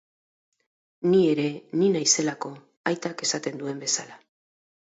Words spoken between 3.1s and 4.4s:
esaten duen bezala...